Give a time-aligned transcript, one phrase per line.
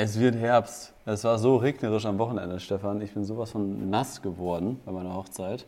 [0.00, 0.92] Es wird Herbst.
[1.06, 3.00] Es war so regnerisch am Wochenende, Stefan.
[3.00, 5.66] Ich bin sowas von nass geworden bei meiner Hochzeit.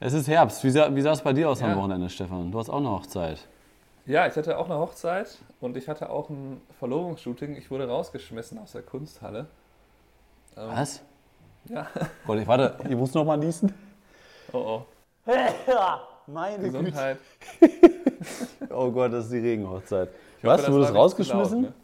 [0.00, 0.62] Es ist Herbst.
[0.64, 1.68] Wie sah, wie sah es bei dir aus Ja.
[1.68, 2.52] am Wochenende, Stefan?
[2.52, 3.48] Du hast auch eine Hochzeit.
[4.04, 7.56] Ja, ich hatte auch eine Hochzeit und ich hatte auch ein Verlobungsshooting.
[7.56, 9.46] Ich wurde rausgeschmissen aus der Kunsthalle.
[10.58, 11.00] Ähm, Was?
[11.70, 11.86] Ja.
[12.26, 13.72] Warte, warte, ich muss noch mal niesen.
[14.52, 14.82] Oh
[15.26, 15.32] oh.
[16.26, 17.16] Meine Gesundheit.
[18.68, 20.10] Oh Gott, das ist die Regenhochzeit.
[20.38, 20.56] Ich hoffe, Was?
[20.58, 21.62] das Du wurdest rausgeschmissen?
[21.62, 21.74] laut, ne?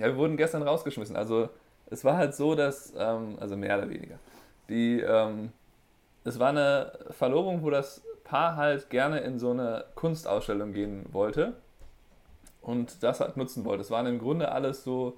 [0.00, 1.14] Ja, wir wurden gestern rausgeschmissen.
[1.14, 1.50] Also
[1.90, 4.18] es war halt so, dass, ähm, also mehr oder weniger,
[4.68, 5.52] die, ähm,
[6.24, 11.54] es war eine Verlobung, wo das Paar halt gerne in so eine Kunstausstellung gehen wollte
[12.62, 13.82] und das halt nutzen wollte.
[13.82, 15.16] Es waren im Grunde alles so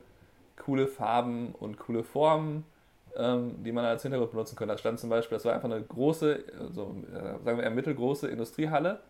[0.57, 2.65] coole Farben und coole Formen,
[3.17, 4.75] ähm, die man als Hintergrund benutzen könnte.
[4.75, 8.29] Da stand zum Beispiel, das war einfach eine große, so, äh, sagen wir eher mittelgroße
[8.29, 9.01] Industriehalle.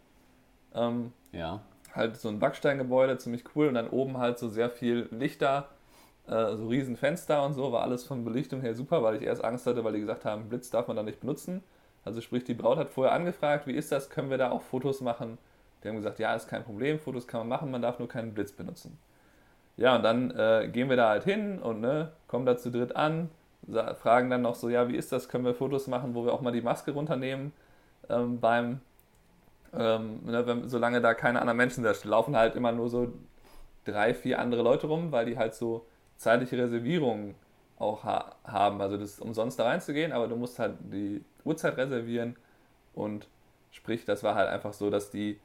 [0.74, 1.60] Ähm, Ja.
[1.94, 5.68] Halt so ein Backsteingebäude, ziemlich cool und dann oben halt so sehr viel Lichter,
[6.26, 9.44] äh, so riesen Fenster und so, war alles von Belichtung her super, weil ich erst
[9.44, 11.62] Angst hatte, weil die gesagt haben, Blitz darf man da nicht benutzen.
[12.04, 15.00] Also sprich, die Braut hat vorher angefragt, wie ist das, können wir da auch Fotos
[15.00, 15.38] machen?
[15.82, 18.34] Die haben gesagt, ja, ist kein Problem, Fotos kann man machen, man darf nur keinen
[18.34, 18.98] Blitz benutzen.
[19.76, 22.94] Ja, und dann äh, gehen wir da halt hin und ne, kommen da zu dritt
[22.94, 23.30] an,
[24.00, 26.40] fragen dann noch so, ja, wie ist das, können wir Fotos machen, wo wir auch
[26.40, 27.52] mal die Maske runternehmen
[28.08, 28.80] ähm, beim,
[29.76, 33.12] ähm, ne, wenn, solange da keine anderen Menschen da laufen halt immer nur so
[33.84, 37.34] drei, vier andere Leute rum, weil die halt so zeitliche Reservierungen
[37.78, 38.80] auch ha haben.
[38.80, 42.36] Also das ist umsonst da reinzugehen, aber du musst halt die Uhrzeit reservieren
[42.94, 43.26] und
[43.70, 45.40] sprich, das war halt einfach so, dass die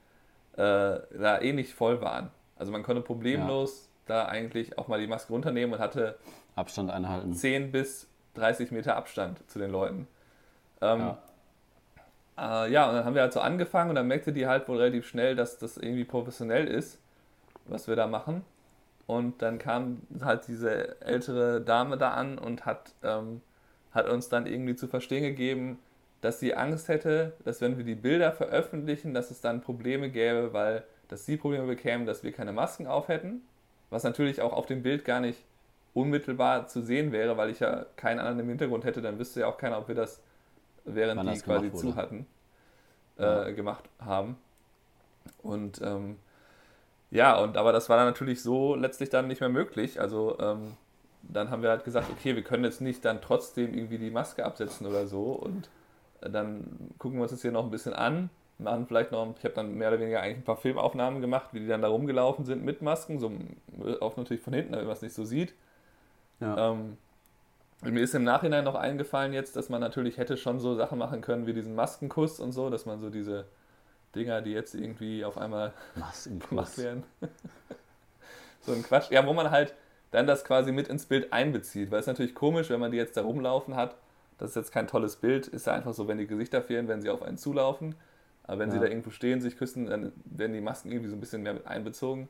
[0.54, 2.30] äh, da eh nicht voll waren.
[2.58, 6.18] Also man konnte problemlos da eigentlich auch mal die Maske runternehmen und hatte
[6.56, 7.34] Abstand einhalten.
[7.34, 10.08] 10 bis 30 Meter Abstand zu den Leuten.
[10.82, 11.18] Ähm, Ja.
[12.38, 14.78] Äh, ja, und dann haben wir halt so angefangen und dann merkte die halt wohl
[14.78, 17.00] relativ schnell, dass das irgendwie professionell ist,
[17.66, 18.44] was wir da machen.
[19.08, 23.42] Und dann kam halt diese ältere Dame da an und hat, ähm,
[23.92, 25.80] hat uns dann irgendwie zu verstehen gegeben,
[26.22, 30.52] dass sie Angst hätte, dass wenn wir die Bilder veröffentlichen, dass es dann Probleme gäbe,
[30.52, 33.42] weil dass sie Probleme bekämen, dass wir keine Masken auf hätten.
[33.90, 35.42] Was natürlich auch auf dem Bild gar nicht
[35.94, 39.48] unmittelbar zu sehen wäre, weil ich ja keinen anderen im Hintergrund hätte, dann wüsste ja
[39.48, 40.22] auch keiner, ob wir das,
[40.84, 42.28] während Wann die das quasi zu hatten.
[43.18, 44.38] Äh, gemacht haben.
[45.44, 46.18] Und ähm,
[47.12, 50.00] ja, und aber das war dann natürlich so letztlich dann nicht mehr möglich.
[50.00, 50.74] Also ähm,
[51.24, 54.46] dann haben wir halt gesagt, okay, wir können jetzt nicht dann trotzdem irgendwie die Maske
[54.46, 55.32] absetzen oder so.
[55.32, 55.70] Und
[56.22, 59.44] äh, dann gucken wir uns das hier noch ein bisschen an, machen vielleicht noch, ich
[59.44, 62.46] habe dann mehr oder weniger eigentlich ein paar Filmaufnahmen gemacht, wie die dann da rumgelaufen
[62.46, 63.32] sind mit Masken, so
[64.02, 65.54] auch natürlich von hinten, damit man es nicht so sieht.
[66.40, 66.72] Ja.
[66.72, 66.98] Ähm,
[67.84, 71.22] mir ist im Nachhinein noch eingefallen jetzt, dass man natürlich hätte schon so Sachen machen
[71.22, 73.46] können wie diesen Maskenkuss und so, dass man so diese
[74.16, 76.78] Dinger, die jetzt irgendwie auf einmal gemacht Maskenkuss.
[76.80, 77.04] werden.
[78.62, 79.12] so ein Quatsch.
[79.12, 79.74] Ja, wo man halt
[80.12, 81.92] dann das quasi mit ins Bild einbezieht.
[81.92, 83.96] Weil es ist natürlich komisch, wenn man die jetzt da rumlaufen hat.
[84.38, 85.48] Das ist jetzt kein tolles Bild.
[85.48, 87.96] Ist ja einfach so, wenn die Gesichter fehlen, wenn sie auf einen zulaufen.
[88.44, 88.84] Aber wenn sie Ja.
[88.84, 91.68] da irgendwo stehen, sich küssen, dann werden die Masken irgendwie so ein bisschen mehr mit
[91.68, 92.30] einbezogen.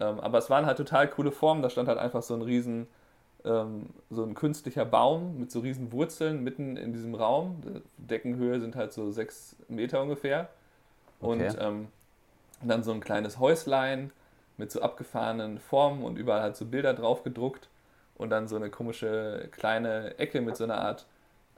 [0.00, 1.62] Ähm, aber es waren halt total coole Formen.
[1.62, 2.86] Da stand halt einfach so ein riesen,
[3.44, 7.60] ähm, so ein künstlicher Baum mit so riesen Wurzeln mitten in diesem Raum.
[7.62, 10.48] Die Deckenhöhe sind halt so sechs Meter ungefähr.
[11.20, 11.58] Und Okay.
[11.60, 11.88] ähm,
[12.62, 14.12] dann so ein kleines Häuslein
[14.56, 17.68] mit so abgefahrenen Formen und überall halt so Bilder drauf gedruckt.
[18.16, 21.06] Und dann so eine komische kleine Ecke mit so einer Art,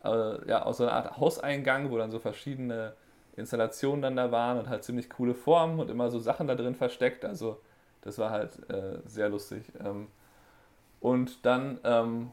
[0.04, 2.94] äh, ja, aus so einer Art Hauseingang, wo dann so verschiedene
[3.36, 6.74] Installationen dann da waren und halt ziemlich coole Formen und immer so Sachen da drin
[6.74, 7.24] versteckt.
[7.24, 7.60] Also
[8.02, 9.64] das war halt äh, sehr lustig.
[9.84, 10.08] Ähm,
[11.00, 12.30] und dann, ähm,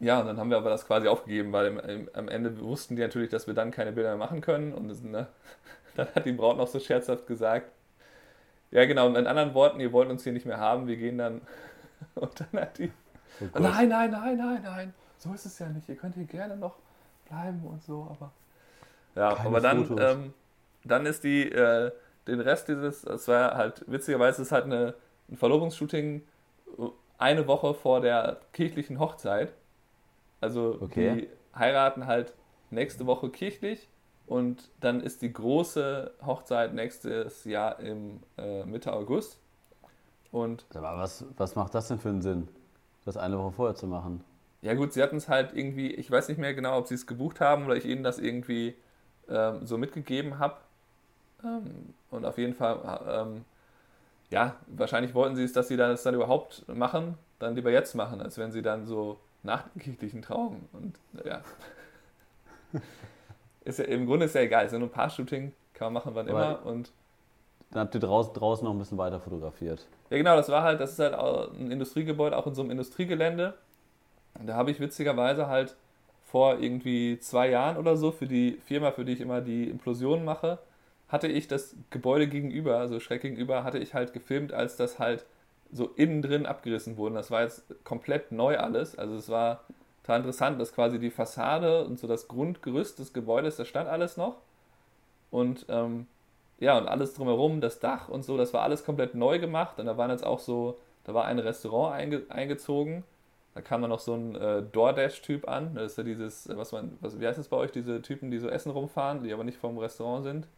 [0.00, 2.96] ja, und dann haben wir aber das quasi aufgegeben, weil im, im, am Ende wussten
[2.96, 4.72] die natürlich, dass wir dann keine Bilder mehr machen können.
[4.72, 5.28] Und das, ne,
[5.96, 7.70] dann hat die Braut noch so scherzhaft gesagt,
[8.70, 11.40] ja genau, mit anderen Worten, ihr wollt uns hier nicht mehr haben, wir gehen dann.
[12.16, 12.92] Und dann hat die,
[13.40, 16.56] Oh nein, nein, nein, nein, nein, so ist es ja nicht, ihr könnt hier gerne
[16.56, 16.76] noch
[17.28, 18.30] bleiben und so, aber...
[19.16, 20.34] Ja, Keine aber dann, ähm,
[20.84, 21.90] dann ist die, äh,
[22.26, 24.94] den Rest dieses, das war halt, witzigerweise ist halt eine,
[25.28, 26.22] ein Verlobungsshooting
[26.78, 26.82] äh,
[27.18, 29.54] eine Woche vor der kirchlichen Hochzeit.
[30.40, 30.94] Also Okay.
[30.94, 32.34] die heiraten halt
[32.70, 33.88] nächste Woche kirchlich
[34.26, 39.40] und dann ist die große Hochzeit nächstes Jahr im äh, Mitte August.
[40.32, 42.48] Und Aber was, was macht das denn für einen Sinn,
[43.06, 44.22] das eine Woche vorher zu machen?
[44.62, 47.06] ja gut, sie hatten es halt irgendwie, ich weiß nicht mehr genau, ob sie es
[47.06, 48.74] gebucht haben oder ich ihnen das irgendwie
[49.28, 50.56] ähm, so mitgegeben habe.
[51.44, 53.44] Ähm, und auf jeden Fall, ähm,
[54.34, 58.20] ja, wahrscheinlich wollten sie es, dass sie das dann überhaupt machen, dann lieber jetzt machen,
[58.20, 60.68] als wenn sie dann so nach dem kirchlichen Trauung.
[60.72, 61.40] Und ja.
[63.64, 66.02] ist ja, Im Grunde ist ja egal, es ist ja nur ein Paar-Shooting, kann man
[66.02, 66.66] machen, wann Aber- immer.
[66.66, 66.90] Und
[67.70, 69.86] Dann habt ihr draußen, draußen noch ein bisschen weiter fotografiert.
[70.10, 73.54] Ja, genau, das war halt, das ist halt ein Industriegebäude, auch in so einem Industriegelände.
[74.38, 75.76] Und da habe ich witzigerweise halt
[76.24, 80.24] vor irgendwie zwei Jahren oder so für die Firma, für die ich immer die Implosionen
[80.24, 80.58] mache,
[81.14, 85.24] hatte ich das Gebäude gegenüber, also schräg gegenüber, hatte ich halt gefilmt, als das halt
[85.72, 87.14] so innen drin abgerissen wurde.
[87.14, 88.98] Das war jetzt komplett neu alles.
[88.98, 89.60] Also es war
[90.02, 94.16] total interessant, dass quasi die Fassade und so das Grundgerüst des Gebäudes, das stand alles
[94.16, 94.36] noch.
[95.30, 96.06] Und ähm,
[96.60, 99.78] ja, und alles drumherum, das Dach und so, das war alles komplett neu gemacht.
[99.78, 103.04] Und da waren jetzt auch so, da war ein Restaurant einge eingezogen
[103.54, 105.76] da kam dann noch so ein äh, DoorDash-Typ an.
[105.76, 108.38] Das ist ja dieses, was man, was, wie heißt das bei euch, diese Typen, die
[108.38, 110.48] so Essen rumfahren, die aber nicht vom Restaurant sind?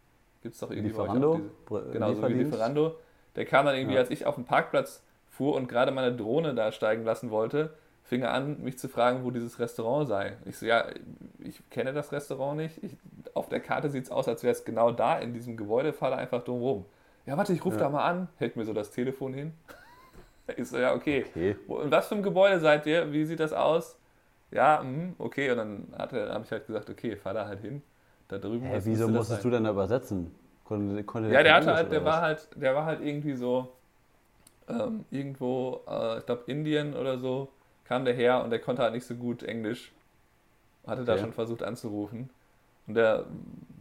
[0.47, 1.41] Gibt es doch irgendwie Lieferando?
[1.69, 2.95] diese, Genau, so wie Lieferando.
[3.35, 3.99] Der kam dann irgendwie, ja.
[3.99, 7.73] als ich auf dem Parkplatz fuhr und gerade meine Drohne da steigen lassen wollte,
[8.05, 10.37] fing er an, mich zu fragen, wo dieses Restaurant sei.
[10.45, 10.85] Ich so, ja,
[11.39, 12.81] ich kenne das Restaurant nicht.
[12.81, 12.95] Ich,
[13.33, 16.15] auf der Karte sieht es aus, als wäre es genau da in diesem Gebäude, fahre
[16.15, 16.85] einfach drum rum.
[17.25, 17.83] Ja, warte, ich rufe ja.
[17.83, 18.29] da mal an.
[18.37, 19.53] Hält mir so das Telefon hin.
[20.55, 21.25] Ich so, ja, okay.
[21.29, 21.57] okay.
[21.67, 23.11] Und was für ein Gebäude seid ihr?
[23.11, 23.97] Wie sieht das aus?
[24.49, 25.51] Ja, mh, okay.
[25.51, 27.81] Und dann habe ich halt gesagt, okay, fahr da halt hin.
[28.27, 28.65] Da drüben.
[28.65, 30.33] Hä, wieso musstest du dann übersetzen?
[30.65, 33.71] Konnte, konnte ja, der hatte halt, der war halt, der war halt irgendwie so
[34.67, 37.47] ähm, irgendwo, äh, ich glaube Indien oder so,
[37.85, 39.93] kam der her und der konnte halt nicht so gut Englisch.
[40.85, 41.11] Hatte okay.
[41.11, 42.29] da schon versucht anzurufen.
[42.85, 43.25] Und der,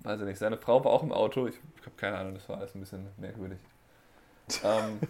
[0.03, 1.47] weiß ich nicht, seine Frau war auch im Auto.
[1.47, 3.59] Ich, ich habe keine Ahnung, das war alles ein bisschen merkwürdig.
[4.65, 5.01] ähm,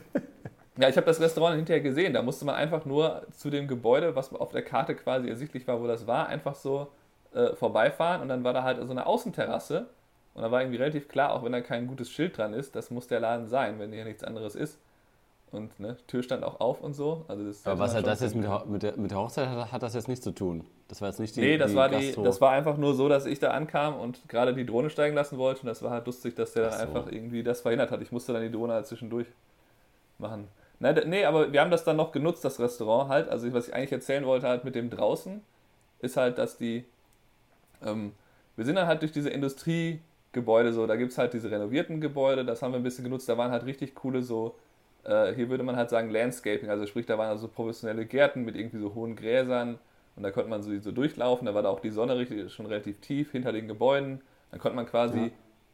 [0.79, 2.13] Ja, ich habe das Restaurant hinterher gesehen.
[2.13, 5.81] Da musste man einfach nur zu dem Gebäude, was auf der Karte quasi ersichtlich war,
[5.81, 6.89] wo das war, einfach so
[7.37, 8.23] äh, vorbeifahren.
[8.23, 9.87] Und dann war da halt so eine Außenterrasse.
[10.35, 12.91] Und da war irgendwie relativ klar, auch wenn da kein gutes Schild dran ist, das
[12.91, 14.79] muss der Laden sein, wenn hier nichts anderes ist.
[15.53, 17.25] Und ne, Tür stand auch auf und so.
[17.29, 19.73] Also das Aber was hat das jetzt mit der, mit, der, mit der Hochzeit hat,
[19.73, 20.67] hat, das jetzt nichts zu tun?
[20.89, 23.09] Das war jetzt nicht die Nee, das, die war die, das war einfach nur so,
[23.09, 25.63] dass ich da ankam und gerade die Drohne steigen lassen wollte.
[25.63, 26.79] Und das war halt lustig, dass der dann so.
[26.79, 28.03] einfach irgendwie das verhindert hat.
[28.03, 29.29] Ich musste dann die Drohne halt zwischendurch
[30.19, 30.49] machen.
[30.79, 33.29] Nein, nee, aber wir haben das dann noch genutzt, das Restaurant halt.
[33.29, 35.41] Also was ich eigentlich erzählen wollte halt mit dem draußen,
[36.01, 36.85] ist halt, dass die,
[37.87, 38.13] ähm,
[38.57, 42.45] wir sind dann halt durch diese Industriegebäude so, da gibt es halt diese renovierten Gebäude,
[42.45, 44.57] das haben wir ein bisschen genutzt, da waren halt richtig coole so,
[45.05, 48.57] äh, hier würde man halt sagen Landscaping, also sprich, da waren also professionelle Gärten mit
[48.57, 49.79] irgendwie so hohen Gräsern
[50.17, 52.67] und da konnte man so, so durchlaufen, da war da auch die Sonne richtig, schon
[52.67, 55.31] relativ tief hinter den Gebäuden, dann konnte man quasi ja.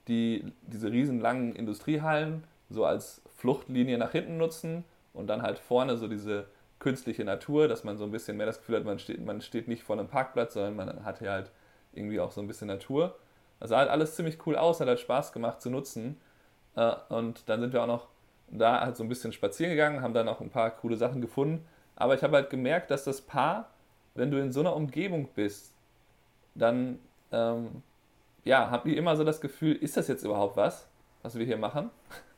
[0.08, 6.08] die, diese riesenlangen Industriehallen so als Fluchtlinie nach hinten nutzen und dann halt vorne so
[6.08, 6.46] diese
[6.78, 9.68] künstliche Natur, dass man so ein bisschen mehr das Gefühl hat, man steht, man steht
[9.68, 11.50] nicht vor einem Parkplatz, sondern man hat hier halt
[11.94, 13.16] irgendwie auch so ein bisschen Natur.
[13.60, 16.20] Das sah halt alles ziemlich cool aus, hat halt Spaß gemacht zu nutzen.
[16.76, 18.08] Äh, und dann sind wir auch noch
[18.48, 21.64] da halt so ein bisschen spazieren gegangen, haben dann auch ein paar coole Sachen gefunden.
[21.96, 23.70] Aber ich habe halt gemerkt, dass das Paar,
[24.14, 25.72] wenn du in so einer Umgebung bist,
[26.54, 26.98] dann
[27.30, 27.82] ähm,
[28.44, 30.86] ja, habe ich immer so das Gefühl, ist das jetzt überhaupt was,
[31.22, 31.90] was wir hier machen?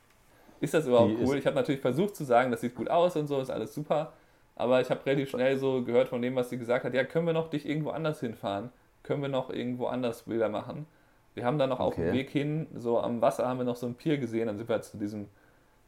[0.59, 1.37] ist das überhaupt die cool?
[1.37, 4.13] Ich habe natürlich versucht zu sagen, das sieht gut aus und so, ist alles super.
[4.55, 7.25] Aber ich habe relativ schnell so gehört von dem, was sie gesagt hat, ja, können
[7.25, 8.71] wir noch dich irgendwo anders hinfahren?
[9.05, 10.87] Können wir noch irgendwo anders Bilder machen?
[11.35, 11.85] Wir haben dann noch okay.
[11.85, 14.57] auf dem Weg hin, so am Wasser haben wir noch so ein Pier gesehen, dann
[14.57, 15.27] sind wir halt zu diesem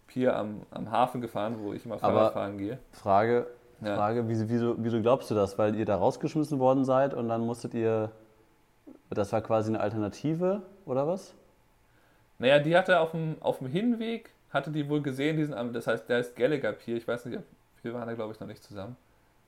[0.05, 2.77] Pier am, am Hafen gefahren, wo ich immer Fahrrad fahren gehe.
[2.91, 3.47] Frage,
[3.81, 3.95] ja.
[3.95, 5.57] Frage wieso, wieso, wieso glaubst du das?
[5.57, 8.11] Weil ihr da rausgeschmissen worden seid und dann musstet ihr,
[9.09, 11.33] das war quasi eine Alternative oder was?
[12.37, 16.07] Naja, die hatte auf dem, auf dem Hinweg hatte die wohl gesehen, diesen, das heißt,
[16.07, 17.41] der ist Gallagher Pier, ich weiß nicht,
[17.81, 18.95] wir waren da glaube ich noch nicht zusammen.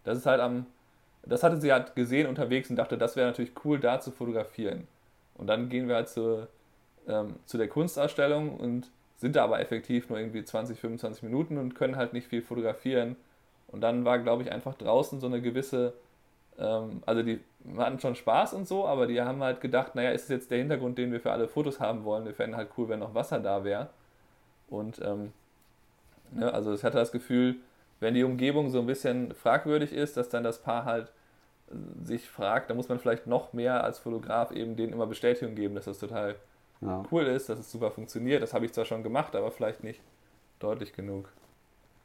[0.03, 0.65] Das ist halt am,
[1.23, 4.87] das hatte sie halt gesehen unterwegs und dachte, das wäre natürlich cool, da zu fotografieren.
[5.35, 6.47] Und dann gehen wir halt zu,
[7.07, 11.75] ähm, zu der Kunstausstellung und sind da aber effektiv nur irgendwie 20, 25 Minuten und
[11.75, 13.15] können halt nicht viel fotografieren.
[13.67, 15.93] Und dann war, glaube ich, einfach draußen so eine gewisse,
[16.57, 17.39] ähm, also die
[17.77, 20.59] hatten schon Spaß und so, aber die haben halt gedacht, naja, ist es jetzt der
[20.59, 22.25] Hintergrund, den wir für alle Fotos haben wollen?
[22.25, 23.89] Wir fänden halt cool, wenn noch Wasser da wäre.
[24.69, 25.33] Und ähm,
[26.31, 27.57] ne, also ich hatte das Gefühl,
[27.99, 31.11] wenn die Umgebung so ein bisschen fragwürdig ist, dass dann das Paar halt
[31.69, 35.55] äh, sich fragt, da muss man vielleicht noch mehr als Fotograf eben denen immer Bestätigung
[35.55, 36.35] geben, dass das total
[36.81, 37.03] ja.
[37.11, 38.41] cool ist, dass es super funktioniert.
[38.41, 40.01] Das habe ich zwar schon gemacht, aber vielleicht nicht
[40.59, 41.29] deutlich genug.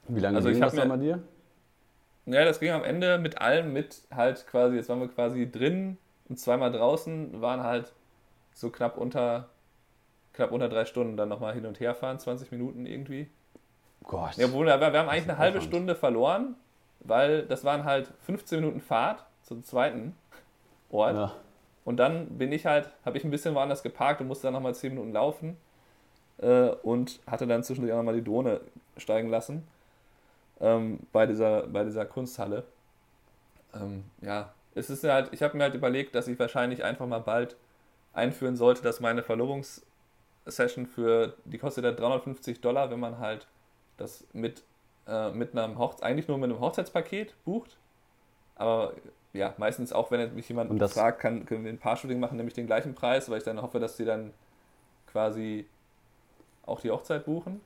[0.08, 1.22] Wie lange also ging das mir, bei dir?
[2.26, 5.98] Ja, das ging am Ende mit allem mit halt quasi, jetzt waren wir quasi drin
[6.28, 7.92] und zweimal draußen, waren halt
[8.52, 9.48] so knapp unter
[10.32, 13.28] knapp unter drei Stunden dann nochmal hin und her fahren, 20 Minuten irgendwie.
[14.04, 14.36] Gott.
[14.36, 16.56] Ja, wir, wir haben eigentlich eine halbe Stunde verloren,
[17.00, 20.14] weil das waren halt 15 Minuten Fahrt zum zweiten
[20.90, 21.16] Ort.
[21.16, 21.34] Ja.
[21.84, 24.74] Und dann bin ich halt, habe ich ein bisschen woanders geparkt und musste dann nochmal
[24.74, 25.56] 10 Minuten laufen
[26.38, 28.60] äh, und hatte dann zwischendurch auch nochmal die Drohne
[28.96, 29.66] steigen lassen
[30.60, 32.64] ähm, bei, dieser, bei dieser Kunsthalle.
[33.74, 37.20] Ähm, ja, es ist halt, ich habe mir halt überlegt, dass ich wahrscheinlich einfach mal
[37.20, 37.56] bald
[38.12, 39.82] einführen sollte, dass meine Verlobungs-
[40.46, 43.46] Session für, die kostet ja 350 Dollar, wenn man halt
[43.96, 44.62] das mit
[45.06, 47.76] äh, mit einem Hochze eigentlich nur mit einem Hochzeitspaket bucht.
[48.56, 48.94] Aber
[49.32, 52.36] ja, meistens auch, wenn mich jemand Und das- fragt, kann, können wir ein Paar-Shooting machen,
[52.36, 54.32] nämlich den gleichen Preis, weil ich dann hoffe, dass die dann
[55.10, 55.66] quasi
[56.66, 57.60] auch die Hochzeit buchen.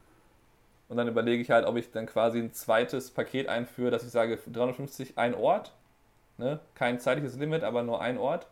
[0.88, 4.10] Und dann überlege ich halt, ob ich dann quasi ein zweites Paket einführe, dass ich
[4.10, 5.72] sage, 350 ein Ort,
[6.38, 6.58] ne?
[6.74, 8.46] kein zeitliches Limit, aber nur ein Ort.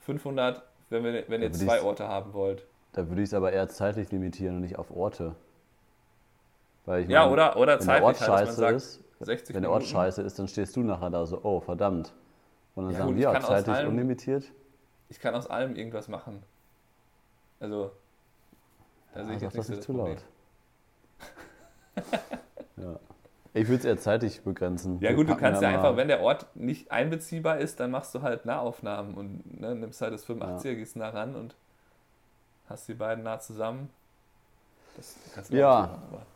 [0.00, 2.66] 500, wenn, wir, wenn ihr zwei Orte haben wollt.
[2.92, 5.34] Da würde ich es aber eher zeitlich limitieren und nicht auf Orte.
[6.86, 9.54] Weil ich Ja, meine, oder, oder wenn der Ort zeitlich halt, scheiße sagt, ist, 60
[9.56, 12.12] wenn der Ort scheiße ist, dann stehst du nachher da so, oh verdammt.
[12.74, 14.44] Und dann Ja, sagen gut, wir, ja, zeitlich allem- unlimitiert.
[15.08, 16.42] Ich kann aus allem irgendwas machen.
[17.60, 17.92] Also,
[19.14, 20.18] da Ja, sehe ich jetzt nicht so nicht das zu laut.
[22.76, 22.98] ja.
[23.56, 24.94] Ich würde es eher zeitlich begrenzen.
[25.00, 28.12] Ja Wir gut, du kannst ja einfach, wenn der Ort nicht einbeziehbar ist, dann machst
[28.14, 31.54] du halt Nahaufnahmen und ne, nimmst halt das 85er, gehst nah ran und
[32.68, 33.90] hast die beiden nah zusammen.
[34.96, 35.82] Das kannst du Ja.
[35.82, 36.26] machen, aber-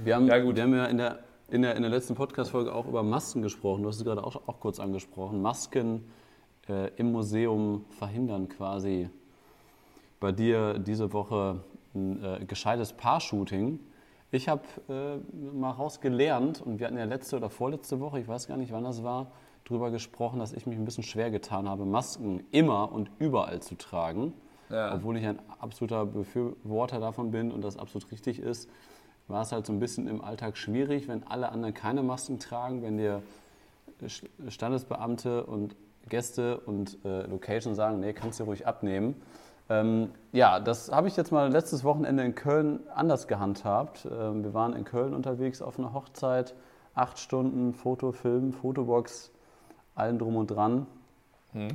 [0.00, 0.56] Wir haben, Ja, gut.
[0.56, 3.82] Wir haben ja in der, in der, in der letzten Podcast-Folge auch über Masken gesprochen.
[3.82, 5.42] Du hast es gerade auch, auch kurz angesprochen.
[5.42, 6.04] Masken
[6.68, 9.10] äh, im Museum verhindern quasi
[10.20, 11.60] bei dir diese Woche
[11.94, 13.80] ein äh, gescheites Paar-Shooting.
[14.30, 15.16] Ich habe äh,
[15.56, 18.84] mal rausgelernt und wir hatten ja letzte oder vorletzte Woche, ich weiß gar nicht, wann
[18.84, 19.32] das war,
[19.64, 23.76] darüber gesprochen, dass ich mich ein bisschen schwer getan habe, Masken immer und überall zu
[23.76, 24.32] tragen.
[24.70, 24.94] Ja.
[24.94, 28.68] Obwohl ich ein absoluter Befürworter davon bin und das absolut richtig ist,
[29.28, 32.82] war es halt so ein bisschen im Alltag schwierig, wenn alle anderen keine Masken tragen,
[32.82, 33.22] wenn dir
[34.48, 35.76] Standesbeamte und
[36.08, 39.20] Gäste und äh, Location sagen, nee, kannst du ruhig abnehmen.
[39.68, 44.08] Ähm, ja, das habe ich jetzt mal letztes Wochenende in Köln anders gehandhabt.
[44.10, 46.54] Ähm, wir waren in Köln unterwegs auf einer Hochzeit,
[46.94, 49.30] acht Stunden Foto, Film, Fotobox,
[49.94, 50.86] allen drum und dran.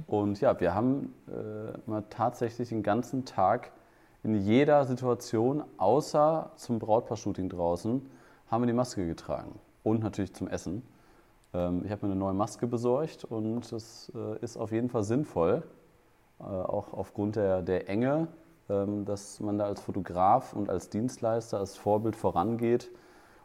[0.07, 3.71] Und ja, wir haben äh, mal tatsächlich den ganzen Tag
[4.23, 8.09] in jeder Situation, außer zum Brautpaar-Shooting draußen,
[8.47, 9.59] haben wir die Maske getragen.
[9.83, 10.83] Und natürlich zum Essen.
[11.53, 15.03] Ähm, ich habe mir eine neue Maske besorgt und das äh, ist auf jeden Fall
[15.03, 15.63] sinnvoll,
[16.39, 18.27] äh, auch aufgrund der, der Enge,
[18.69, 22.91] ähm, dass man da als Fotograf und als Dienstleister, als Vorbild vorangeht.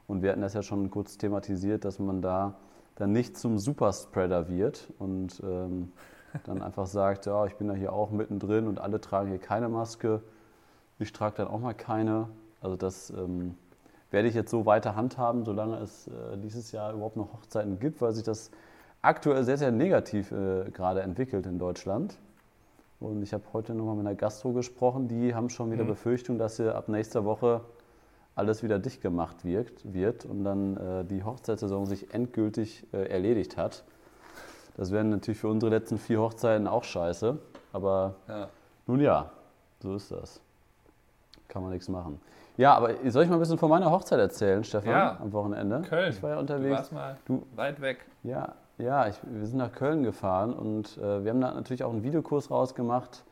[0.07, 2.55] Und wir hatten das ja schon kurz thematisiert, dass man da
[2.95, 5.93] dann nicht zum Superspreader wird und ähm,
[6.45, 9.69] dann einfach sagt, ja, ich bin da hier auch mittendrin und alle tragen hier keine
[9.69, 10.23] Maske.
[10.99, 12.29] Ich trage dann auch mal keine.
[12.61, 13.55] Also das ähm,
[14.11, 18.01] werde ich jetzt so weiter handhaben, solange es äh, dieses Jahr überhaupt noch Hochzeiten gibt,
[18.01, 18.51] weil sich das
[19.03, 22.19] aktuell sehr, sehr negativ äh, gerade entwickelt in Deutschland.
[23.01, 25.89] Und ich habe heute nochmal mit einer Gastro gesprochen, die haben schon wieder Mhm.
[25.89, 27.61] Befürchtung, dass hier ab nächster Woche
[28.35, 33.57] alles wieder dicht gemacht wirkt, wird und dann äh, die Hochzeitssaison sich endgültig äh, erledigt
[33.57, 33.85] hat.
[34.77, 37.39] Das wären natürlich für unsere letzten vier Hochzeiten auch scheiße,
[37.73, 38.49] aber Ja.
[38.87, 39.31] nun ja,
[39.81, 40.41] so ist das.
[41.49, 42.21] Kann man nichts machen.
[42.57, 45.19] Ja, aber soll ich mal ein bisschen von meiner Hochzeit erzählen, Stefan, Ja.
[45.21, 45.83] am Wochenende?
[45.89, 46.11] Köln.
[46.11, 46.71] Ich war ja Du unterwegs.
[46.77, 48.05] warst mal Du- weit weg.
[48.23, 51.93] Ja, ja ich, wir sind nach Köln gefahren und äh, wir haben da natürlich auch
[51.93, 53.25] einen Videokurs rausgemacht.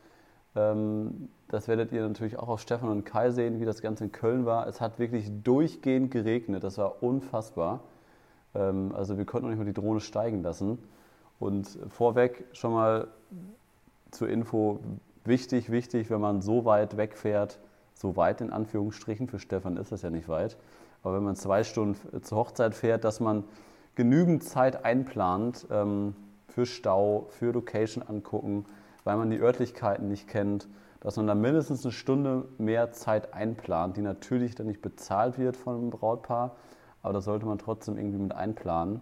[0.55, 4.11] Ähm, das werdet ihr natürlich auch auf Stefan und Kai sehen, wie das Ganze in
[4.11, 4.65] Köln war.
[4.67, 7.81] Es hat wirklich durchgehend geregnet, das war unfassbar.
[8.55, 10.79] Ähm, also wir konnten noch nicht mal die Drohne steigen lassen.
[11.39, 13.07] Und vorweg schon mal
[14.09, 14.79] zur Info,
[15.25, 17.59] wichtig, wichtig, wenn man so weit wegfährt,
[17.99, 20.57] so weit in Anführungsstrichen, für Stefan ist das ja nicht weit,
[21.03, 23.43] aber wenn man zwei Stunden zur Hochzeit fährt, dass man
[23.95, 26.15] genügend Zeit einplant ähm,
[26.47, 28.65] für Stau, für Location angucken,
[29.03, 30.67] weil man die Örtlichkeiten nicht kennt,
[30.99, 35.55] dass man da mindestens eine Stunde mehr Zeit einplant, die natürlich dann nicht bezahlt wird
[35.55, 36.55] von einem Brautpaar,
[37.01, 39.01] aber das sollte man trotzdem irgendwie mit einplanen.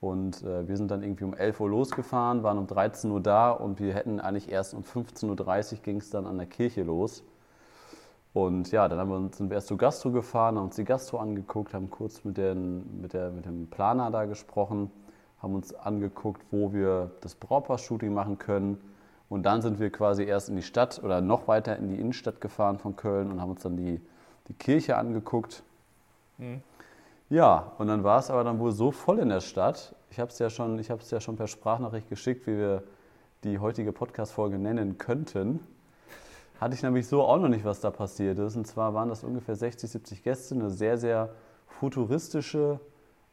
[0.00, 3.52] Und äh, wir sind dann irgendwie um 11 Uhr losgefahren, waren um 13 Uhr da
[3.52, 7.22] und wir hätten eigentlich erst um 15.30 Uhr ging es dann an der Kirche los.
[8.34, 10.84] Und ja, dann haben wir uns, sind wir erst zur Gastro gefahren, haben uns die
[10.84, 14.90] Gastro angeguckt, haben kurz mit, den, mit, der, mit dem Planer da gesprochen,
[15.42, 18.80] haben uns angeguckt, wo wir das Brautpaar-Shooting machen können.
[19.28, 22.40] Und dann sind wir quasi erst in die Stadt oder noch weiter in die Innenstadt
[22.40, 24.00] gefahren von Köln und haben uns dann die,
[24.48, 25.62] die Kirche angeguckt.
[27.28, 29.94] Ja, und dann war es aber dann wohl so voll in der Stadt.
[30.10, 32.82] Ich habe es ja, schon- ich hab's ja schon per Sprachnachricht geschickt, wie wir
[33.44, 35.60] die heutige Podcast-Folge nennen könnten.
[36.62, 38.54] Hatte ich nämlich so auch noch nicht, was da passiert ist.
[38.54, 41.30] Und zwar waren das ungefähr 60, 70 Gäste, eine sehr, sehr
[41.66, 42.78] futuristische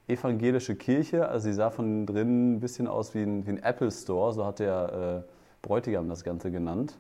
[0.08, 1.30] evangelische Kirche.
[1.30, 4.48] Also sie sah von drinnen ein bisschen aus wie ein, wie ein Apple Store, so
[4.48, 5.32] hat der äh,
[5.62, 6.98] Bräutigam das Ganze genannt.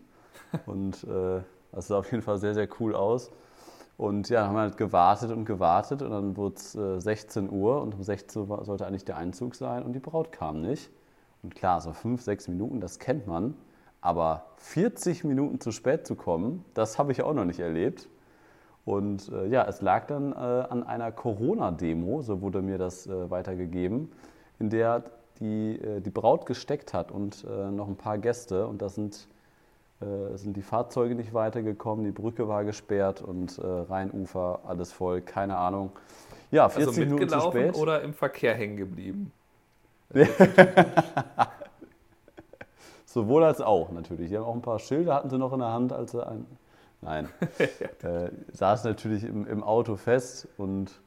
[0.68, 3.32] Und äh, das sah auf jeden Fall sehr, sehr cool aus.
[3.98, 7.82] Und ja, haben wir halt gewartet und gewartet und dann wurde es äh, 16 Uhr
[7.82, 10.92] und um 16 Uhr sollte eigentlich der Einzug sein und die Braut kam nicht.
[11.42, 13.56] Und klar, so fünf, sechs Minuten, das kennt man.
[14.02, 18.08] Aber 40 Minuten zu spät zu kommen, das habe ich auch noch nicht erlebt.
[18.86, 23.30] Und äh, ja, es lag dann äh, an einer Corona-Demo, so wurde mir das äh,
[23.30, 24.12] weitergegeben,
[24.58, 25.04] in der
[25.40, 28.68] die, äh, die Braut gesteckt hat und äh, noch ein paar Gäste.
[28.68, 29.28] Und da sind,
[30.02, 35.58] äh, sind die Fahrzeuge nicht weitergekommen, die Brücke war gesperrt und Rheinufer, alles voll, keine
[35.58, 35.92] Ahnung.
[36.52, 37.76] Ja, 40 also Minuten zu spät.
[37.76, 39.32] oder im Verkehr hängen geblieben?
[43.12, 44.30] Sowohl als auch natürlich.
[44.30, 46.46] Die haben auch ein paar Schilder, hatten sie noch in der Hand, als sie ein,
[47.02, 47.28] Nein.
[48.04, 51.02] äh, saß natürlich im, im, Auto fest und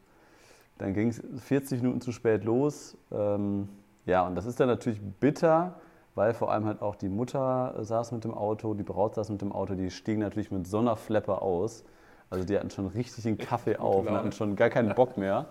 [0.78, 2.96] dann ging es 40 Minuten zu spät los.
[3.12, 3.68] Ähm,
[4.04, 5.76] ja, und das ist dann natürlich bitter,
[6.16, 9.40] weil vor allem halt auch die Mutter saß mit dem Auto, die Braut saß mit
[9.40, 11.84] dem Auto, die stiegen natürlich mit so einer Fleppe aus.
[12.30, 15.46] Also die hatten schon richtig den Kaffee auf und hatten schon gar keinen Bock mehr.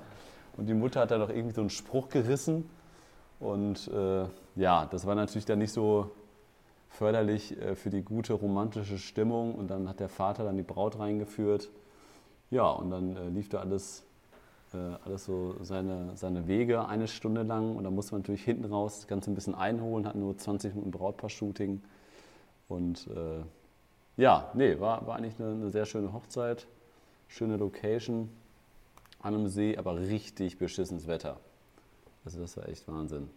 [0.58, 2.70] Und die Mutter hat dann noch irgendwie so einen Spruch gerissen.
[3.40, 4.26] Und äh,
[4.58, 6.12] ja, das war natürlich dann nicht so
[6.92, 9.56] förderlich äh, für die gute romantische Stimmung.
[9.56, 11.70] Und dann hat der Vater dann die Braut reingeführt.
[12.52, 14.04] Ja, und dann äh, lief da alles,
[14.74, 17.76] äh, alles so seine, seine Wege eine Stunde lang.
[17.76, 20.76] Und dann musste man natürlich hinten raus das Ganze ein bisschen einholen, hatten nur 20
[20.76, 21.82] Minuten Brautpaar-Shooting.
[22.68, 23.44] Und äh,
[24.18, 26.68] ja, nee, war, war eigentlich eine, eine sehr schöne Hochzeit.
[27.28, 28.30] Schöne Location
[29.22, 31.38] an einem See, aber richtig beschissenes Wetter.
[32.26, 33.30] Also das war echt Wahnsinn.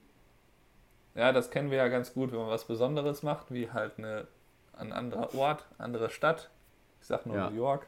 [1.15, 4.27] Ja, das kennen wir ja ganz gut, wenn man was Besonderes macht, wie halt eine,
[4.77, 6.51] ein anderer Ort, andere Stadt.
[7.01, 7.51] Ich sag nur ja.
[7.51, 7.87] New York.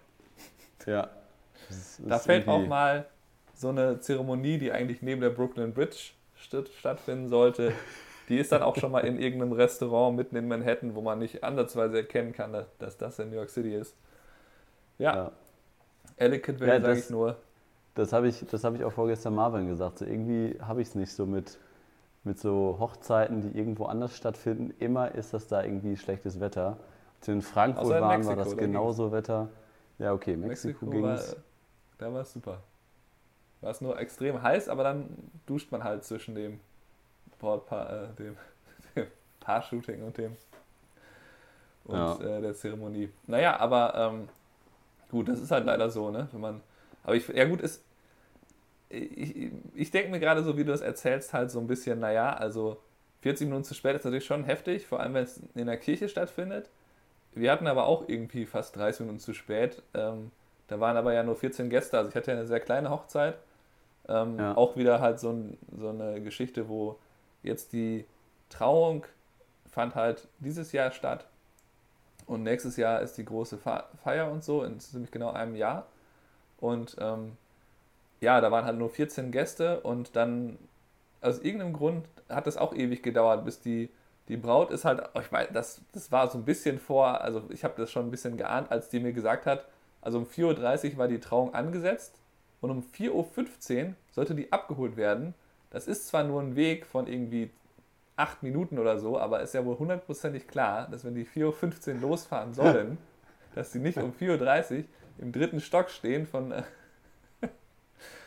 [0.86, 1.10] Ja.
[2.06, 3.06] da fällt auch mal
[3.54, 6.12] so eine Zeremonie, die eigentlich neben der Brooklyn Bridge
[6.78, 7.72] stattfinden sollte.
[8.28, 11.42] Die ist dann auch schon mal in irgendeinem Restaurant mitten in Manhattan, wo man nicht
[11.42, 13.96] ansatzweise erkennen kann, dass das in New York City ist.
[14.98, 15.14] Ja.
[15.14, 15.32] ja.
[16.16, 17.36] Elegant ja, sage ich nur.
[17.94, 19.98] Das habe ich, hab ich auch vorgestern Marvin gesagt.
[19.98, 21.58] So irgendwie habe ich es nicht so mit
[22.26, 26.76] mit so Hochzeiten, die irgendwo anders stattfinden, immer ist das da irgendwie schlechtes Wetter.
[27.18, 29.48] Als wir in Frankfurt in waren, Mexiko, war das genauso Wetter.
[29.98, 31.36] Ja, okay, Mexiko, Mexiko ging es.
[31.98, 32.58] Da war es super.
[33.62, 35.08] War es nur extrem heiß, aber dann
[35.46, 36.60] duscht man halt zwischen dem,
[37.38, 38.36] Boardpa äh, dem,
[38.96, 39.06] dem
[39.40, 40.36] Paar-Shooting und dem
[41.86, 42.18] und ja.
[42.20, 43.10] äh, der Zeremonie.
[43.26, 44.28] Naja, aber ähm,
[45.10, 46.28] gut, das ist halt leider so, ne?
[46.32, 46.60] Wenn man.
[47.04, 47.84] Aber ich, ja gut, ist,
[48.88, 52.32] ich, ich denke mir gerade so, wie du das erzählst, halt so ein bisschen, naja,
[52.32, 52.78] also
[53.22, 56.08] 40 Minuten zu spät ist natürlich schon heftig, vor allem wenn es in der Kirche
[56.08, 56.68] stattfindet.
[57.32, 59.82] Wir hatten aber auch irgendwie fast 30 Minuten zu spät.
[59.94, 60.30] Ähm,
[60.68, 63.36] da waren aber ja nur 14 Gäste, also ich hatte ja eine sehr kleine Hochzeit.
[64.08, 64.56] Ähm, ja.
[64.56, 66.98] Auch wieder halt so, ein, so eine Geschichte, wo
[67.42, 68.04] jetzt die
[68.48, 69.04] Trauung
[69.70, 71.26] fand halt dieses Jahr statt
[72.26, 75.86] und nächstes Jahr ist die große Feier und so, in ziemlich genau einem Jahr.
[76.58, 77.36] Und ähm,
[78.20, 80.58] ja, da waren halt nur 14 Gäste und dann
[81.20, 83.90] aus irgendeinem Grund hat das auch ewig gedauert, bis die,
[84.28, 87.42] die Braut ist halt, oh, ich meine, das, das war so ein bisschen vor, also
[87.50, 89.66] ich habe das schon ein bisschen geahnt, als die mir gesagt hat,
[90.00, 92.20] also um 4.30 Uhr war die Trauung angesetzt
[92.60, 93.10] und um 4.15
[93.88, 95.34] Uhr sollte die abgeholt werden.
[95.70, 97.50] Das ist zwar nur ein Weg von irgendwie
[98.16, 102.00] acht Minuten oder so, aber ist ja wohl hundertprozentig klar, dass wenn die 4.15 Uhr
[102.00, 102.98] losfahren sollen,
[103.54, 104.84] dass sie nicht um 4.30 Uhr
[105.18, 106.52] im dritten Stock stehen von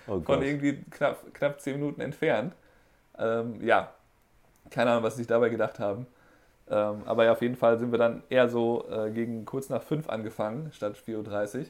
[0.10, 2.54] oh von irgendwie knapp, knapp zehn Minuten entfernt.
[3.18, 3.94] Ähm, ja,
[4.70, 6.08] keine Ahnung, was sie sich dabei gedacht haben.
[6.70, 9.82] Ähm, aber ja, auf jeden Fall sind wir dann eher so äh, gegen kurz nach
[9.82, 11.66] fünf angefangen, statt 4.30 Uhr.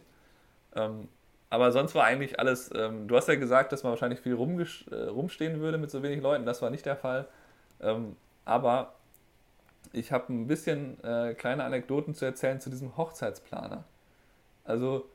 [0.75, 1.07] Ähm,
[1.49, 4.95] aber sonst war eigentlich alles, ähm, du hast ja gesagt, dass man wahrscheinlich viel äh,
[5.05, 6.45] rumstehen würde mit so wenig Leuten.
[6.45, 7.27] Das war nicht der Fall.
[7.81, 8.93] Ähm, aber
[9.93, 13.83] ich habe ein bisschen äh, kleine Anekdoten zu erzählen zu diesem Hochzeitsplaner.
[14.63, 15.05] Also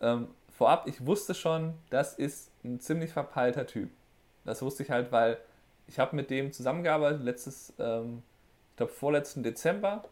[0.00, 3.90] ähm, vorab, ich wusste schon, das ist ein ziemlich verpeilter Typ.
[4.44, 5.38] Das wusste ich halt, weil
[5.86, 8.22] ich habe mit dem zusammengearbeitet letztes, ähm,
[8.70, 10.04] ich glaube vorletzten Dezember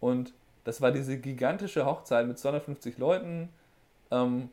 [0.00, 0.32] und
[0.64, 3.48] das war diese gigantische Hochzeit mit 250 Leuten,
[4.10, 4.50] ähm,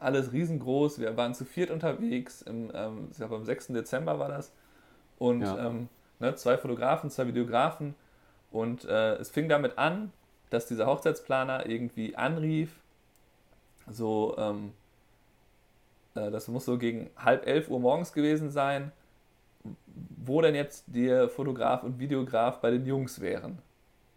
[0.00, 0.98] alles riesengroß.
[0.98, 3.68] Wir waren zu viert unterwegs, im, ähm, ich glaube am 6.
[3.68, 4.52] Dezember war das
[5.18, 5.66] und ja.
[5.66, 7.94] ähm, ne, zwei Fotografen, zwei Videografen
[8.50, 10.12] und äh, es fing damit an,
[10.50, 12.80] dass dieser Hochzeitsplaner irgendwie anrief
[13.88, 14.83] so, ähm, äh,
[16.14, 18.92] das muss so gegen halb elf Uhr morgens gewesen sein,
[20.24, 23.58] wo denn jetzt der Fotograf und Videograf bei den Jungs wären.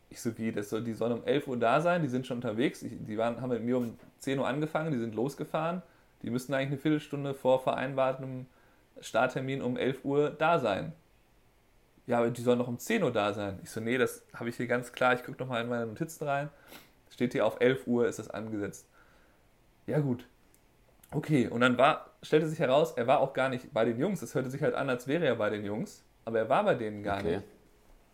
[0.09, 2.37] Ich so, wie, das soll, die sollen um 11 Uhr da sein, die sind schon
[2.37, 5.81] unterwegs, ich, die waren, haben mit mir um 10 Uhr angefangen, die sind losgefahren,
[6.21, 8.45] die müssten eigentlich eine Viertelstunde vor vereinbartem
[9.01, 10.93] Starttermin um 11 Uhr da sein.
[12.05, 13.59] Ja, aber die sollen noch um 10 Uhr da sein.
[13.63, 16.25] Ich so, nee, das habe ich hier ganz klar, ich gucke nochmal in meine Notizen
[16.25, 16.49] rein.
[17.09, 18.87] Steht hier auf 11 Uhr ist das angesetzt.
[19.87, 20.25] Ja, gut.
[21.11, 24.21] Okay, und dann war, stellte sich heraus, er war auch gar nicht bei den Jungs.
[24.21, 26.75] Es hörte sich halt an, als wäre er bei den Jungs, aber er war bei
[26.75, 27.37] denen gar okay.
[27.37, 27.47] nicht.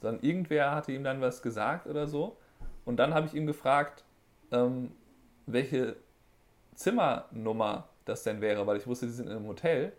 [0.01, 2.37] Sondern irgendwer hatte ihm dann was gesagt oder so.
[2.85, 4.03] Und dann habe ich ihn gefragt,
[4.51, 4.91] ähm,
[5.45, 5.95] welche
[6.75, 9.93] Zimmernummer das denn wäre, weil ich wusste, die sind in einem Hotel.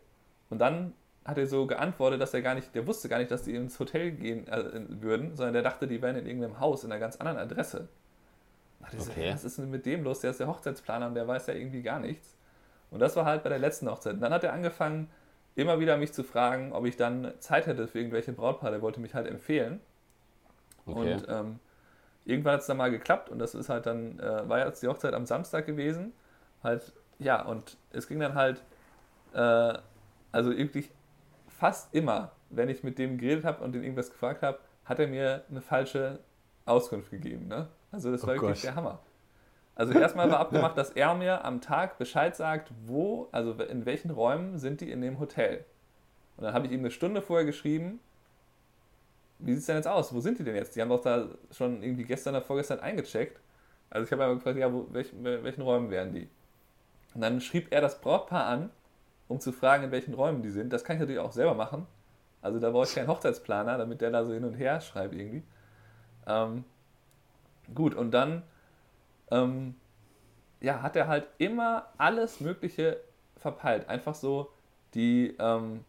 [0.50, 0.92] Und dann
[1.24, 3.78] hat er so geantwortet, dass er gar nicht, der wusste gar nicht, dass die ins
[3.78, 7.16] Hotel gehen äh, würden, sondern der dachte, die wären in irgendeinem Haus in einer ganz
[7.16, 7.88] anderen Adresse.
[8.82, 8.98] Okay.
[8.98, 10.20] So, was ist denn mit dem los?
[10.20, 12.36] Der ist der Hochzeitsplaner und der weiß ja irgendwie gar nichts.
[12.94, 14.14] Und das war halt bei der letzten Hochzeit.
[14.14, 15.10] Und dann hat er angefangen,
[15.56, 18.70] immer wieder mich zu fragen, ob ich dann Zeit hätte für irgendwelche Brautpaare.
[18.70, 19.80] Der wollte mich halt empfehlen.
[20.86, 21.14] Okay.
[21.14, 21.58] Und ähm,
[22.24, 24.86] irgendwann hat es dann mal geklappt und das ist halt dann, äh, war jetzt die
[24.86, 26.12] Hochzeit am Samstag gewesen.
[26.62, 28.62] Halt, ja, und es ging dann halt,
[29.32, 29.76] äh,
[30.30, 30.92] also wirklich
[31.48, 35.08] fast immer, wenn ich mit dem geredet habe und ihn irgendwas gefragt habe, hat er
[35.08, 36.20] mir eine falsche
[36.64, 37.48] Auskunft gegeben.
[37.48, 37.66] Ne?
[37.90, 38.64] Also das oh war wirklich Gott.
[38.64, 39.00] der Hammer.
[39.76, 44.10] Also erstmal war abgemacht, dass er mir am Tag Bescheid sagt, wo, also in welchen
[44.10, 45.64] Räumen sind die in dem Hotel.
[46.36, 47.98] Und dann habe ich ihm eine Stunde vorher geschrieben,
[49.40, 50.14] wie sieht es denn jetzt aus?
[50.14, 50.76] Wo sind die denn jetzt?
[50.76, 53.40] Die haben doch da schon irgendwie gestern oder vorgestern eingecheckt.
[53.90, 56.28] Also ich habe einfach gefragt, ja, wo, welch, welchen Räumen wären die?
[57.14, 58.70] Und dann schrieb er das Brautpaar an,
[59.28, 60.72] um zu fragen, in welchen Räumen die sind.
[60.72, 61.86] Das kann ich natürlich auch selber machen.
[62.42, 65.42] Also da brauche ich keinen Hochzeitsplaner, damit der da so hin und her schreibt irgendwie.
[66.26, 66.64] Ähm,
[67.74, 68.42] gut, und dann
[69.34, 69.74] ähm,
[70.60, 73.00] ja, hat er halt immer alles Mögliche
[73.36, 73.88] verpeilt.
[73.88, 74.50] Einfach so
[74.94, 75.84] die, ähm,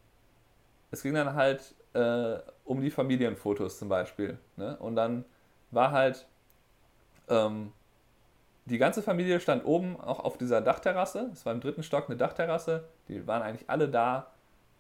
[0.92, 4.38] es ging dann halt äh, um die Familienfotos zum Beispiel.
[4.58, 4.76] Ne?
[4.78, 5.26] Und dann
[5.72, 6.26] war halt,
[7.30, 7.72] ähm,
[8.66, 11.30] die ganze Familie stand oben auch auf dieser Dachterrasse.
[11.32, 12.86] Es war im dritten Stock eine Dachterrasse.
[13.08, 14.32] Die waren eigentlich alle da.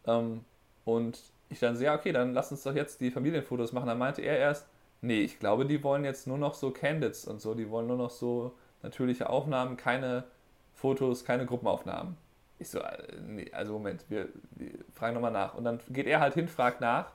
[0.07, 0.43] Ähm,
[0.85, 3.87] und ich dann sehr, okay, dann lass uns doch jetzt die Familienfotos machen.
[3.87, 4.67] Dann meinte er erst,
[5.05, 7.53] nee, ich glaube, die wollen jetzt nur noch so Candids und so.
[7.53, 10.25] Die wollen nur noch so natürliche Aufnahmen, keine
[10.73, 12.17] Fotos, keine Gruppenaufnahmen.
[12.59, 15.55] Ich so, äh, nee, also Moment, wir, wir fragen nochmal nach.
[15.55, 17.11] Und dann geht er halt hin, fragt nach.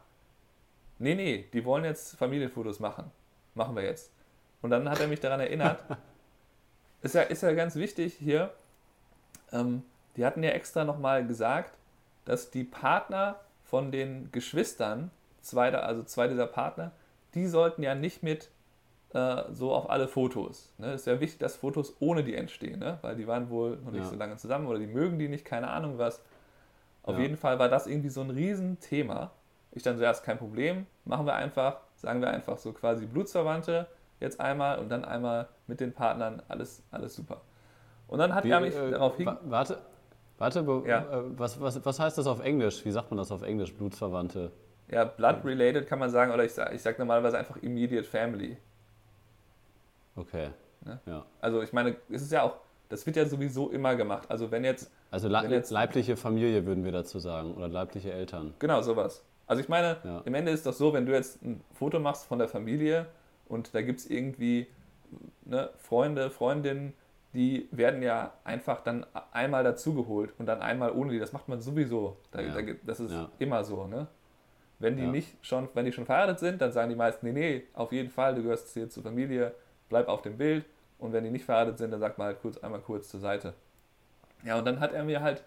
[0.99, 3.11] Nee, nee, die wollen jetzt Familienfotos machen.
[3.55, 4.13] Machen wir jetzt.
[4.63, 5.83] Und dann hat er mich daran erinnert,
[7.03, 8.53] ist ja, ist ja ganz wichtig hier,
[9.53, 9.83] ähm,
[10.17, 11.77] die hatten ja extra nochmal gesagt,
[12.27, 16.93] dass die Partner von den Geschwistern, zwei, also zwei dieser Partner,
[17.35, 18.51] die sollten ja nicht mit
[19.13, 20.73] äh, so auf alle Fotos.
[20.79, 20.93] Ne?
[20.93, 22.99] Es ist ja wichtig, dass Fotos ohne die entstehen, ne?
[23.03, 24.09] weil die waren wohl noch nicht ja.
[24.09, 26.23] so lange zusammen oder die mögen die nicht, keine Ahnung was.
[27.03, 27.23] Auf ja.
[27.23, 29.33] jeden Fall war das irgendwie so ein Riesenthema.
[29.73, 33.07] Ich dann so, ja, ist kein Problem, machen wir einfach, sagen wir einfach so quasi
[33.07, 33.87] Blutsverwandte,
[34.19, 37.41] jetzt einmal und dann einmal mit den Partnern, alles, alles super.
[38.07, 39.31] Und dann hat Wie, er mich äh, darauf hin...
[39.45, 39.79] Warte,
[40.39, 40.99] warte ja.
[40.99, 42.85] Äh, was, was, was heißt das auf Englisch?
[42.85, 44.51] Wie sagt man das auf Englisch, Blutsverwandte?
[44.91, 48.57] Ja, blood-related kann man sagen, oder ich sage ich sag normalerweise einfach immediate family.
[50.17, 50.51] Okay.
[50.85, 51.01] Ja?
[51.07, 51.27] ja?
[51.41, 52.57] Also ich meine, es ist ja auch,
[52.89, 54.31] das wird ja sowieso immer gemacht.
[54.31, 54.91] Also wenn jetzt...
[55.11, 58.55] Also wenn jetzt, leibliche Familie würden wir dazu sagen, oder leibliche Eltern.
[58.59, 59.25] Genau, sowas.
[59.47, 60.23] Also ich meine, ja.
[60.25, 63.07] im Ende ist das so, wenn du jetzt ein Foto machst von der Familie
[63.49, 64.69] und da gibt es irgendwie
[65.45, 66.95] ne, Freunde, Freundinnen,
[67.33, 71.19] die werden ja einfach dann einmal dazugeholt und dann einmal ohne die.
[71.19, 72.17] Das macht man sowieso.
[72.33, 72.61] Da, ja.
[72.61, 73.31] da, das ist ja.
[73.39, 73.87] immer so.
[73.87, 74.09] Ne?
[74.81, 75.11] Wenn die ja.
[75.11, 78.11] nicht schon, wenn die schon verheiratet sind, dann sagen die meisten, nee, nee, auf jeden
[78.11, 79.55] Fall, du gehörst hier zur Familie,
[79.91, 80.65] bleib auf dem Bild.
[80.99, 83.55] Und wenn die nicht verheiratet sind, dann sagt man halt kurz einmal kurz zur Seite.
[84.43, 85.45] Ja, und dann hat er mir halt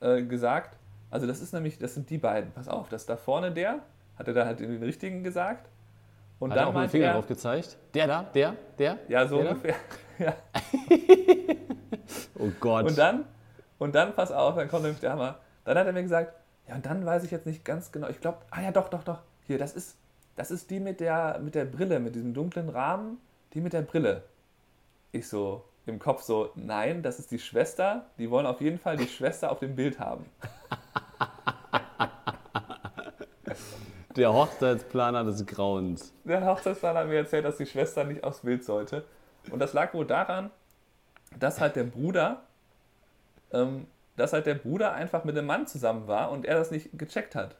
[0.00, 0.76] äh, gesagt,
[1.10, 3.80] also das ist nämlich, das sind die beiden, pass auf, das ist da vorne der,
[4.16, 5.68] hat er da halt den richtigen gesagt.
[6.38, 7.76] Und hat dann er auch mit dem Finger er, drauf gezeigt?
[7.94, 8.22] Der da?
[8.34, 8.56] Der?
[8.78, 8.98] Der?
[9.08, 9.74] Ja, so ungefähr.
[10.18, 10.34] Ja.
[12.38, 12.86] oh Gott.
[12.86, 13.24] Und dann,
[13.78, 15.40] und dann, pass auf, dann kommt nämlich der Hammer.
[15.64, 16.32] Dann hat er mir gesagt,
[16.68, 19.04] ja, und dann weiß ich jetzt nicht ganz genau, ich glaube, ah ja, doch, doch,
[19.04, 19.96] doch, hier, das ist,
[20.36, 23.18] das ist die mit der, mit der Brille, mit diesem dunklen Rahmen,
[23.52, 24.22] die mit der Brille.
[25.10, 28.96] Ich so, im Kopf so, nein, das ist die Schwester, die wollen auf jeden Fall
[28.96, 30.26] die Schwester auf dem Bild haben.
[34.16, 36.12] Der Hochzeitsplaner des Grauens.
[36.24, 39.04] Der Hochzeitsplaner hat mir erzählt, dass die Schwester nicht aufs Bild sollte.
[39.50, 40.50] Und das lag wohl daran,
[41.38, 42.42] dass halt der Bruder,
[43.52, 43.86] ähm,
[44.22, 47.34] dass halt der Bruder einfach mit einem Mann zusammen war und er das nicht gecheckt
[47.34, 47.56] hat.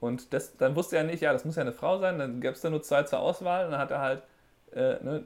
[0.00, 2.52] Und das, dann wusste er nicht, ja, das muss ja eine Frau sein, dann gäbe
[2.52, 4.22] es da nur zwei zur Auswahl und dann hat er halt
[4.72, 5.24] äh, ne,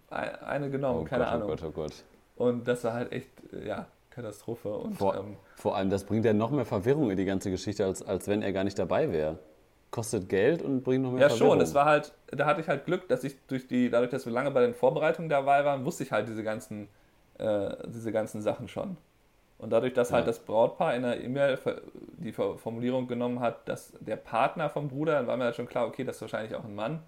[0.00, 1.48] eine genommen, oh keine Gott, oh Ahnung.
[1.48, 1.92] Oh Gott, oh Gott.
[2.36, 4.70] Und das war halt echt, äh, ja, Katastrophe.
[4.70, 7.84] Und, vor, ähm, vor allem, das bringt ja noch mehr Verwirrung in die ganze Geschichte,
[7.84, 9.38] als, als wenn er gar nicht dabei wäre.
[9.90, 11.50] Kostet Geld und bringt noch mehr ja, Verwirrung.
[11.50, 11.68] Ja, schon.
[11.68, 14.32] Es war halt, da hatte ich halt Glück, dass ich durch die, dadurch, dass wir
[14.32, 16.88] lange bei den Vorbereitungen dabei waren, wusste ich halt diese ganzen,
[17.38, 18.96] äh, diese ganzen Sachen schon.
[19.58, 20.26] Und dadurch, dass halt ja.
[20.26, 21.58] halt das Brautpaar in der E-Mail
[22.18, 25.86] die Formulierung genommen hat, dass der Partner vom Bruder, dann war mir halt schon klar,
[25.86, 27.02] okay, das ist wahrscheinlich auch ein Mann.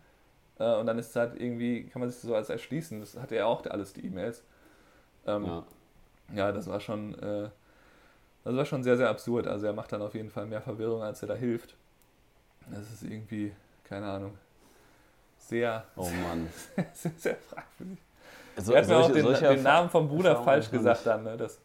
[0.59, 3.01] Äh, und dann ist es halt irgendwie, kann man sich so als erschließen.
[3.01, 4.43] Das hatte ja auch alles die E-Mails.
[5.27, 5.65] Ähm, ja.
[6.35, 6.53] ja.
[6.53, 7.51] das war schon, äh,
[8.45, 9.47] das war schon sehr, sehr absurd.
[9.47, 11.77] Also er macht dann auf jeden Fall mehr Verwirrung, als er da hilft.
[12.71, 13.53] Das ist irgendwie,
[13.85, 14.39] keine Ahnung,
[15.37, 16.49] sehr, oh Mann.
[16.75, 17.99] sehr, sehr, sehr fragwürdig.
[18.57, 21.37] So, er hat mir auch den, den Namen vom Bruder falsch gesagt dann, ne?
[21.37, 21.61] das,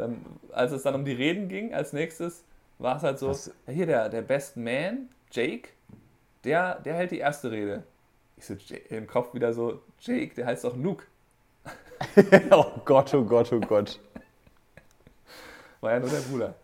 [0.00, 0.24] dann.
[0.52, 2.44] Als es dann um die Reden ging, als nächstes,
[2.78, 5.70] war es halt so, ja, hier der, der Best Man, Jake,
[6.44, 7.84] der, der hält die erste Rede.
[8.36, 8.56] Ich so
[8.88, 11.04] im Kopf wieder so, Jake, der heißt doch Luke.
[12.50, 14.00] oh Gott, oh Gott, oh Gott.
[15.80, 16.54] War ja nur der Bruder.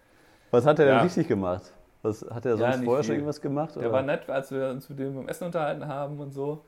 [0.50, 1.72] Was hat er denn richtig gemacht?
[2.02, 3.08] Was, hat er sonst ja, vorher viel.
[3.08, 3.76] schon irgendwas gemacht?
[3.76, 6.64] Der war nett, als wir uns mit dem beim Essen unterhalten haben und so.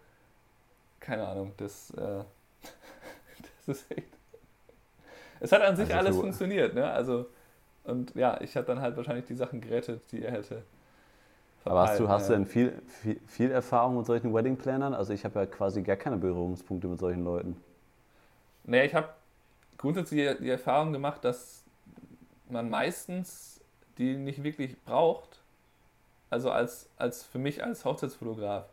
[1.00, 2.02] Keine Ahnung, das, äh,
[3.66, 4.17] das ist echt.
[5.40, 6.90] Es hat an sich also alles so funktioniert, ne?
[6.90, 7.26] Also,
[7.84, 10.62] und ja, ich habe dann halt wahrscheinlich die Sachen gerettet, die er hätte.
[11.64, 14.94] Aber hast du, hast du denn viel, viel, viel Erfahrung mit solchen Wedding-Plannern?
[14.94, 17.56] Also ich habe ja quasi gar keine Berührungspunkte mit solchen Leuten.
[18.64, 19.08] Naja, ich habe
[19.76, 21.64] grundsätzlich die Erfahrung gemacht, dass
[22.48, 23.60] man meistens
[23.98, 25.40] die nicht wirklich braucht.
[26.30, 28.64] Also als, als für mich als Hochzeitsfotograf.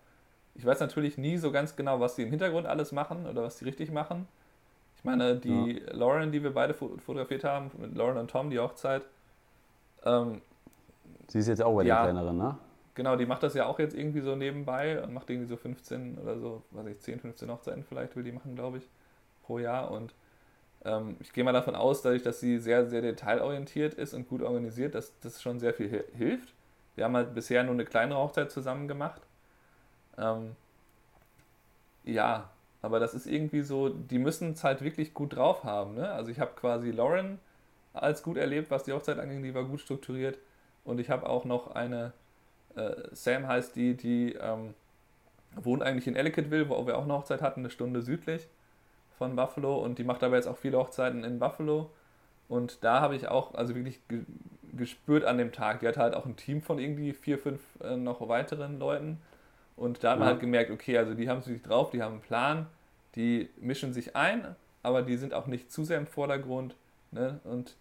[0.55, 3.57] Ich weiß natürlich nie so ganz genau, was die im Hintergrund alles machen oder was
[3.57, 4.27] die richtig machen.
[5.05, 5.93] Ich meine, die ja.
[5.93, 9.03] Lauren, die wir beide fotografiert haben, mit Lauren und Tom, die Hochzeit.
[10.03, 10.41] Ähm,
[11.27, 12.57] Sie ist jetzt auch Wedding-Plannerin, ja, ne?
[12.95, 16.17] Genau, die macht das ja auch jetzt irgendwie so nebenbei und macht irgendwie so 15
[16.17, 18.89] oder so, weiß ich, 10, 15 Hochzeiten vielleicht will die machen, glaube ich,
[19.43, 19.91] pro Jahr.
[19.91, 20.15] Und
[20.83, 24.41] ähm, ich gehe mal davon aus, dadurch, dass sie sehr, sehr detailorientiert ist und gut
[24.41, 26.51] organisiert, dass das schon sehr viel hilft.
[26.95, 29.21] Wir haben halt bisher nur eine kleinere Hochzeit zusammen gemacht.
[30.17, 30.55] Ähm,
[32.05, 32.49] ja,
[32.85, 35.95] aber das ist irgendwie so, die müssen es halt wirklich gut drauf haben.
[35.95, 36.09] Ne?
[36.09, 37.39] Also ich habe quasi Lauren
[37.93, 40.37] als gut erlebt, was die Hochzeit anging, die war gut strukturiert.
[40.83, 42.13] Und ich habe auch noch eine
[42.75, 44.73] äh, Sam heißt die, die ähm,
[45.55, 48.47] wohnt eigentlich in Ellicottville, wo wir auch eine Hochzeit hatten, eine Stunde südlich
[49.17, 51.89] von Buffalo und die macht aber jetzt auch viele Hochzeiten in Buffalo.
[52.47, 54.23] Und da habe ich auch also wirklich ge
[54.73, 57.95] gespürt an dem Tag, die hat halt auch ein Team von irgendwie vier, fünf äh,
[57.95, 59.21] noch weiteren Leuten.
[59.77, 60.31] Und da hat man ja.
[60.33, 62.67] halt gemerkt, okay, also die haben es wirklich drauf, die haben einen Plan,
[63.15, 66.75] die mischen sich ein, aber die sind auch nicht zu sehr im Vordergrund.
[67.11, 67.39] Ne?
[67.43, 67.75] Und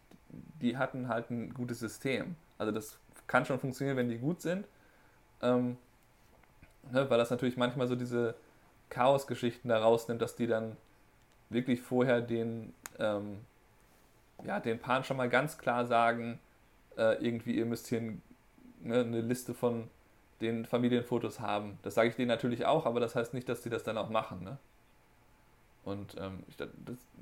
[0.61, 2.37] die hatten halt ein gutes System.
[2.59, 4.67] Also das kann schon funktionieren, wenn die gut sind.
[5.43, 5.77] Ähm,
[6.93, 8.35] ne, weil das natürlich manchmal so diese
[8.91, 10.77] Chaos-Geschichten da rausnimmt, dass die dann
[11.51, 13.41] wirklich vorher den, ähm,
[14.45, 16.39] ja, den Paaren schon mal ganz klar sagen,
[16.97, 18.23] äh, irgendwie, ihr müsst hier ein,
[18.81, 19.89] ne, eine Liste von
[20.41, 21.79] den Familienfotos haben.
[21.83, 24.11] Das sage ich denen natürlich auch, aber das heißt nicht, dass sie das dann auch
[24.11, 24.45] machen.
[24.45, 24.59] Ne?
[25.85, 26.69] Und ähm, ich, das,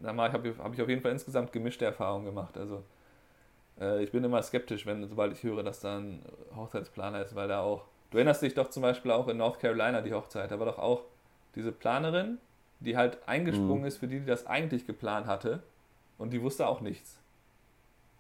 [0.01, 2.57] da habe hab ich auf jeden Fall insgesamt gemischte Erfahrungen gemacht.
[2.57, 2.85] Also
[3.81, 6.23] äh, ich bin immer skeptisch, wenn sobald ich höre, dass da ein
[6.55, 10.03] Hochzeitsplaner ist, weil da auch Du erinnerst dich doch zum Beispiel auch in North Carolina
[10.03, 10.51] die Hochzeit.
[10.51, 11.05] Da war doch auch
[11.55, 12.39] diese Planerin,
[12.81, 13.87] die halt eingesprungen mhm.
[13.87, 15.63] ist für die, die das eigentlich geplant hatte.
[16.19, 17.19] Und die wusste auch nichts.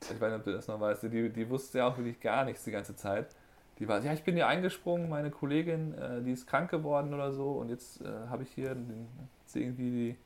[0.00, 1.02] Ich weiß nicht, ob du das noch weißt.
[1.04, 3.36] Die, die wusste ja auch wirklich gar nichts die ganze Zeit.
[3.78, 7.30] Die war, ja, ich bin hier eingesprungen, meine Kollegin, äh, die ist krank geworden oder
[7.30, 7.50] so.
[7.50, 9.08] Und jetzt äh, habe ich hier den,
[9.52, 10.16] irgendwie die,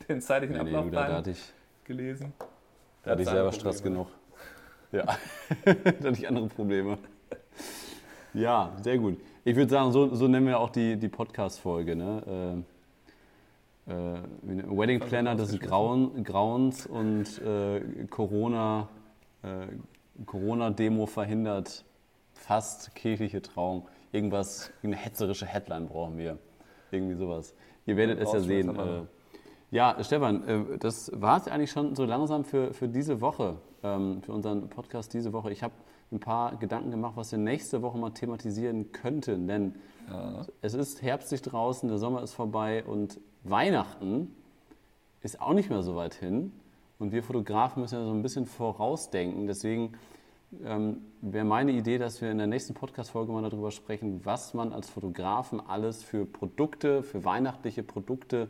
[0.08, 1.52] den zeitlichen nee, Ablauf nee, da hatte ich,
[1.84, 2.32] gelesen.
[3.02, 4.08] Da hatte ich selber Stress genug.
[4.92, 5.04] Ja,
[5.64, 6.98] da hatte ich andere Probleme.
[8.34, 9.18] Ja, sehr gut.
[9.44, 11.96] Ich würde sagen, so, so nennen wir auch die, die Podcast-Folge.
[11.96, 12.64] Ne?
[13.88, 17.80] Äh, äh, Wedding Planner des Grauen, Grauens und äh,
[18.10, 18.88] Corona,
[19.42, 19.66] äh,
[20.26, 21.84] Corona-Demo verhindert
[22.32, 23.88] fast kirchliche Trauung.
[24.12, 26.38] Irgendwas, eine hetzerische Headline brauchen wir.
[26.90, 27.54] Irgendwie sowas.
[27.86, 29.06] Ihr werdet es ja sehen.
[29.70, 34.22] Ja, Stefan, äh, das war es eigentlich schon so langsam für, für diese Woche, ähm,
[34.22, 35.52] für unseren Podcast diese Woche.
[35.52, 35.74] Ich habe
[36.10, 39.46] ein paar Gedanken gemacht, was wir nächste Woche mal thematisieren könnten.
[39.46, 39.74] Denn
[40.08, 40.46] ja.
[40.62, 44.34] es ist herbstlich draußen, der Sommer ist vorbei und Weihnachten
[45.20, 46.52] ist auch nicht mehr so weit hin.
[46.98, 49.46] Und wir Fotografen müssen ja so ein bisschen vorausdenken.
[49.46, 49.92] Deswegen
[50.64, 54.72] ähm, wäre meine Idee, dass wir in der nächsten Podcast-Folge mal darüber sprechen, was man
[54.72, 58.48] als Fotografen alles für Produkte, für weihnachtliche Produkte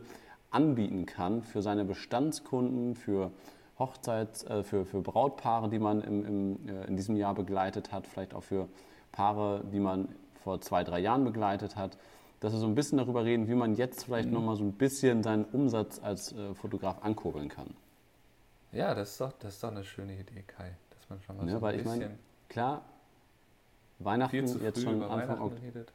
[0.51, 3.31] anbieten kann, für seine Bestandskunden, für
[3.77, 8.07] Hochzeits-, äh, für, für Brautpaare, die man im, im, äh, in diesem Jahr begleitet hat,
[8.07, 8.67] vielleicht auch für
[9.11, 10.09] Paare, die man
[10.43, 11.97] vor zwei, drei Jahren begleitet hat,
[12.39, 14.35] dass wir so ein bisschen darüber reden, wie man jetzt vielleicht mhm.
[14.35, 17.67] nochmal so ein bisschen seinen Umsatz als äh, Fotograf ankurbeln kann.
[18.71, 21.47] Ja, das ist, doch, das ist doch eine schöne Idee, Kai, dass man schon mal
[21.47, 22.01] ja, so ein bisschen...
[22.01, 22.81] Ich mein, klar,
[23.99, 25.85] Weihnachten jetzt schon Anfang Oktober.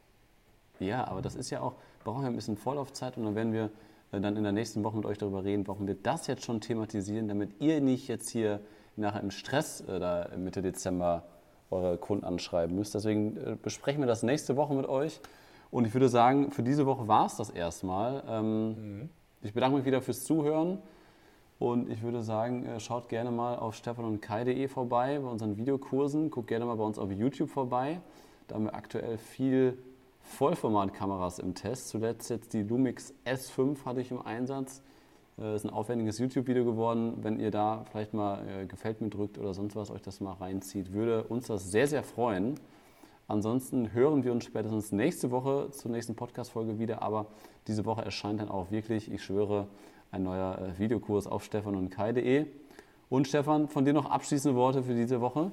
[0.81, 3.71] Ja, aber das ist ja auch, brauchen wir ein bisschen Vorlaufzeit und dann werden wir
[4.21, 7.29] dann in der nächsten Woche mit euch darüber reden, warum wir das jetzt schon thematisieren,
[7.29, 8.61] damit ihr nicht jetzt hier
[8.97, 11.25] nachher im Stress äh, da Mitte Dezember
[11.71, 12.95] eure Kunden anschreiben müsst.
[12.95, 15.21] Deswegen äh, besprechen wir das nächste Woche mit euch.
[15.71, 18.23] Und ich würde sagen, für diese Woche war es das erstmal.
[18.29, 19.09] Ähm, mhm.
[19.43, 20.79] Ich bedanke mich wieder fürs Zuhören.
[21.59, 26.31] Und ich würde sagen, schaut gerne mal auf stefanundkai.de vorbei bei unseren Videokursen.
[26.31, 28.01] Guckt gerne mal bei uns auf YouTube vorbei.
[28.49, 29.79] Da haben wir aktuell viel
[30.25, 31.89] Vollformatkameras im Test.
[31.89, 34.83] Zuletzt jetzt die Lumix S5 hatte ich im Einsatz.
[35.39, 37.19] Äh, ist ein aufwendiges YouTube-Video geworden.
[37.23, 40.33] Wenn ihr da vielleicht mal äh, gefällt mir drückt oder sonst was, euch das mal
[40.33, 42.59] reinzieht, würde uns das sehr, sehr freuen.
[43.29, 47.03] Ansonsten hören wir uns spätestens nächste Woche zur nächsten Podcast-Folge wieder.
[47.03, 47.27] Aber
[47.67, 49.67] diese Woche erscheint dann auch wirklich, ich schwöre,
[50.11, 52.47] ein neuer äh, Videokurs auf stefan und kai.de.
[53.11, 55.51] Und Stefan, von dir noch abschließende Worte für diese Woche?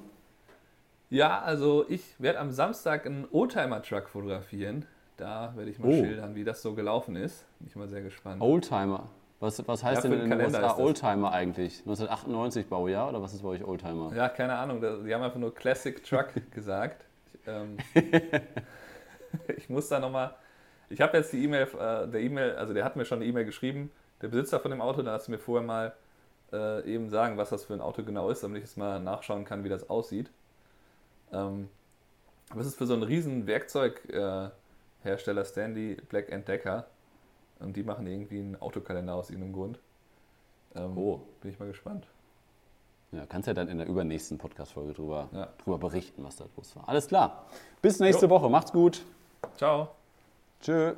[1.12, 4.86] Ja, also ich werde am Samstag einen Oldtimer-Truck fotografieren.
[5.18, 5.92] Da werde ich mal oh.
[5.92, 7.44] schildern, wie das so gelaufen ist.
[7.58, 8.40] Bin ich mal sehr gespannt.
[8.40, 9.10] Oldtimer?
[9.38, 11.80] Was, was heißt ja, denn in den USA Oldtimer eigentlich?
[11.80, 14.10] 1998 Baujahr oder was ist bei euch Oldtimer?
[14.16, 14.80] Ja, keine Ahnung.
[14.80, 17.04] Die haben einfach nur Classic Truck gesagt.
[17.34, 17.76] Ich, ähm,
[19.58, 20.34] ich muss da nochmal.
[20.88, 23.44] Ich habe jetzt die E-Mail, äh, der E-Mail, also der hat mir schon eine E-Mail
[23.44, 23.90] geschrieben,
[24.22, 25.92] der Besitzer von dem Auto, da hast du mir vorher mal
[26.54, 29.44] äh, eben sagen, was das für ein Auto genau ist, damit ich es mal nachschauen
[29.44, 30.30] kann, wie das aussieht.
[31.32, 31.68] Ähm,
[32.54, 36.86] das ist für so einen riesen Werkzeughersteller äh, Stanley Black Decker
[37.60, 39.78] und die machen irgendwie einen Autokalender aus irgendeinem Grund.
[40.74, 41.20] Ähm, oh.
[41.40, 42.06] Bin ich mal gespannt.
[43.12, 45.48] Ja, kannst ja dann in der übernächsten Podcast-Folge drüber, ja.
[45.62, 46.88] drüber berichten, was da los war.
[46.88, 47.46] Alles klar.
[47.82, 48.30] Bis nächste jo.
[48.30, 48.48] Woche.
[48.48, 49.02] Macht's gut.
[49.56, 49.88] Ciao.
[50.60, 50.94] Tschö.